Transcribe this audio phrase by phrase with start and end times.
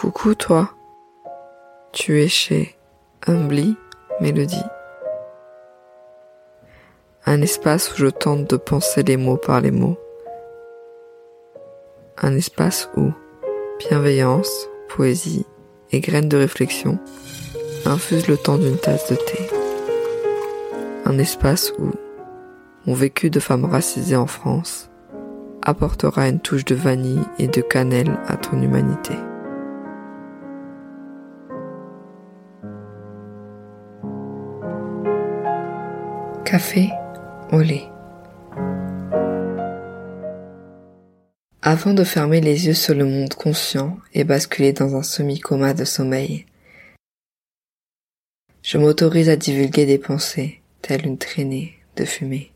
[0.00, 0.70] Coucou toi,
[1.90, 2.78] tu es chez
[3.26, 3.76] Humbly
[4.20, 4.62] Mélodie.
[7.26, 9.98] Un espace où je tente de penser les mots par les mots.
[12.16, 13.10] Un espace où
[13.80, 15.44] bienveillance, poésie
[15.90, 17.00] et graines de réflexion
[17.84, 19.50] infusent le temps d'une tasse de thé.
[21.06, 21.90] Un espace où
[22.86, 24.90] mon vécu de femme racisée en France
[25.62, 29.16] apportera une touche de vanille et de cannelle à ton humanité.
[36.50, 36.88] Café
[37.52, 37.84] au lait.
[41.60, 45.84] Avant de fermer les yeux sur le monde conscient et basculer dans un semi-coma de
[45.84, 46.46] sommeil,
[48.62, 52.50] je m'autorise à divulguer des pensées, telles une traînée de fumée.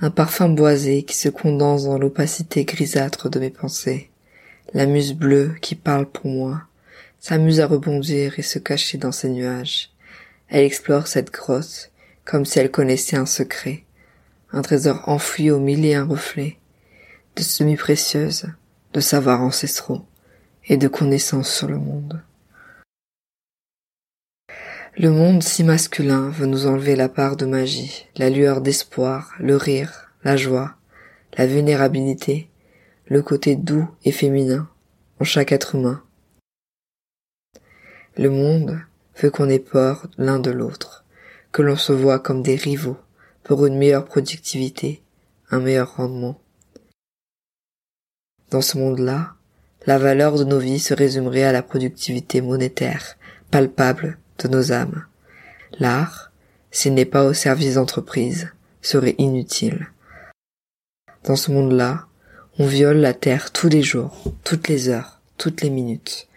[0.00, 4.10] Un parfum boisé qui se condense dans l'opacité grisâtre de mes pensées.
[4.74, 6.62] La muse bleue qui parle pour moi
[7.20, 9.91] s'amuse à rebondir et se cacher dans ses nuages.
[10.52, 11.90] Elle explore cette grotte
[12.26, 13.84] comme si elle connaissait un secret,
[14.52, 16.58] un trésor enfoui au mille et un reflets,
[17.36, 18.48] de semi-précieuses,
[18.92, 20.04] de savoirs ancestraux
[20.68, 22.22] et de connaissances sur le monde.
[24.98, 29.56] Le monde si masculin veut nous enlever la part de magie, la lueur d'espoir, le
[29.56, 30.74] rire, la joie,
[31.38, 32.50] la vulnérabilité,
[33.06, 34.68] le côté doux et féminin
[35.18, 36.02] en chaque être humain.
[38.18, 38.82] Le monde
[39.16, 41.04] veut qu'on ait peur l'un de l'autre,
[41.52, 42.96] que l'on se voit comme des rivaux
[43.42, 45.02] pour une meilleure productivité,
[45.50, 46.40] un meilleur rendement.
[48.50, 49.34] Dans ce monde-là,
[49.86, 53.16] la valeur de nos vies se résumerait à la productivité monétaire,
[53.50, 55.04] palpable de nos âmes.
[55.78, 56.30] L'art,
[56.70, 59.88] s'il n'est pas au service d'entreprise, serait inutile.
[61.24, 62.06] Dans ce monde-là,
[62.58, 66.28] on viole la terre tous les jours, toutes les heures, toutes les minutes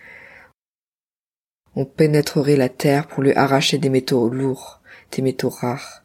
[1.75, 4.81] on pénétrerait la terre pour lui arracher des métaux lourds,
[5.11, 6.03] des métaux rares.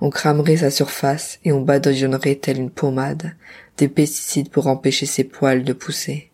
[0.00, 3.36] On cramerait sa surface et on badigeonnerait telle une pommade
[3.76, 6.30] des pesticides pour empêcher ses poils de pousser.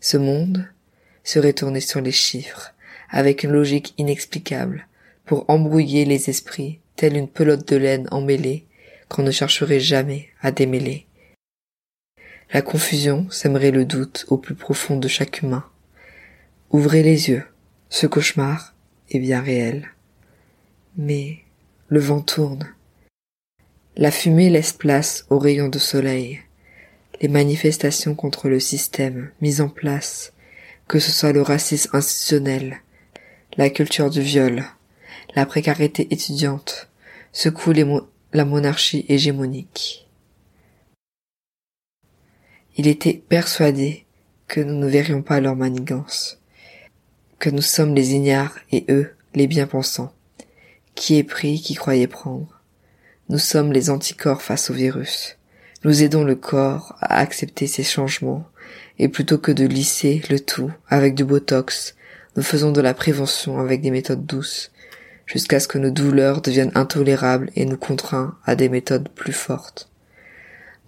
[0.00, 0.68] Ce monde
[1.24, 2.74] serait tourné sur les chiffres,
[3.10, 4.86] avec une logique inexplicable,
[5.24, 8.66] pour embrouiller les esprits, telle une pelote de laine emmêlée
[9.08, 11.06] qu'on ne chercherait jamais à démêler.
[12.52, 15.64] La confusion sèmerait le doute au plus profond de chaque humain.
[16.70, 17.44] Ouvrez les yeux,
[17.88, 18.74] ce cauchemar
[19.08, 19.88] est bien réel.
[20.98, 21.38] Mais
[21.88, 22.74] le vent tourne.
[23.96, 26.40] La fumée laisse place aux rayons de soleil.
[27.22, 30.34] Les manifestations contre le système mises en place,
[30.88, 32.82] que ce soit le racisme institutionnel,
[33.56, 34.62] la culture du viol,
[35.34, 36.90] la précarité étudiante,
[37.32, 37.72] secouent
[38.34, 40.06] la monarchie hégémonique.
[42.76, 44.04] Il était persuadé
[44.48, 46.37] que nous ne verrions pas leur manigance
[47.38, 50.12] que nous sommes les ignares et eux les bien-pensants.
[50.94, 52.60] Qui est pris, qui croyait prendre?
[53.28, 55.36] Nous sommes les anticorps face au virus.
[55.84, 58.48] Nous aidons le corps à accepter ces changements,
[58.98, 61.94] et plutôt que de lisser le tout avec du botox,
[62.36, 64.72] nous faisons de la prévention avec des méthodes douces,
[65.26, 69.88] jusqu'à ce que nos douleurs deviennent intolérables et nous contraignent à des méthodes plus fortes.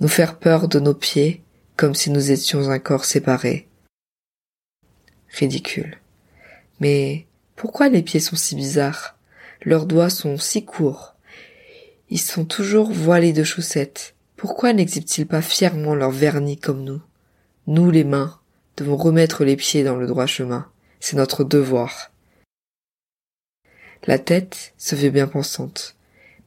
[0.00, 1.42] Nous faire peur de nos pieds
[1.76, 3.68] comme si nous étions un corps séparé.
[5.28, 5.98] Ridicule.
[6.80, 7.26] Mais
[7.56, 9.16] pourquoi les pieds sont si bizarres?
[9.62, 11.14] Leurs doigts sont si courts.
[12.08, 14.14] Ils sont toujours voilés de chaussettes.
[14.36, 17.02] Pourquoi n'exhibent-ils pas fièrement leur vernis comme nous?
[17.66, 18.38] Nous, les mains,
[18.78, 20.66] devons remettre les pieds dans le droit chemin.
[20.98, 22.10] C'est notre devoir.
[24.06, 25.94] La tête se fait bien pensante,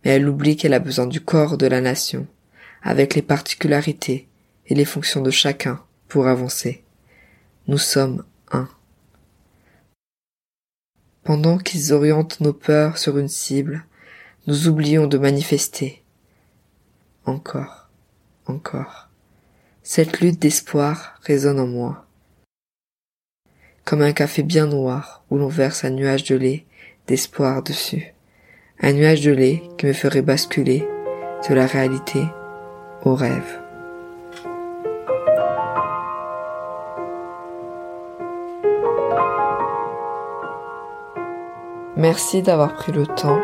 [0.04, 2.26] mais elle oublie qu'elle a besoin du corps de la nation,
[2.82, 4.28] avec les particularités
[4.68, 6.84] et les fonctions de chacun pour avancer.
[7.68, 8.24] Nous sommes.
[11.24, 13.86] Pendant qu'ils orientent nos peurs sur une cible,
[14.46, 16.04] nous oublions de manifester.
[17.26, 17.90] Encore,
[18.46, 19.08] encore.
[19.84, 22.06] Cette lutte d'espoir résonne en moi.
[23.86, 26.66] Comme un café bien noir où l'on verse un nuage de lait
[27.08, 28.14] d'espoir dessus.
[28.82, 30.86] Un nuage de lait qui me ferait basculer
[31.48, 32.22] de la réalité
[33.06, 33.63] au rêve.
[41.96, 43.40] Merci d'avoir pris le temps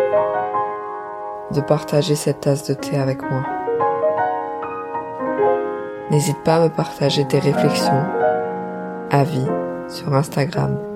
[1.52, 3.44] de partager cette tasse de thé avec moi.
[6.10, 8.04] N'hésite pas à me partager tes réflexions,
[9.12, 9.46] avis
[9.88, 10.89] sur Instagram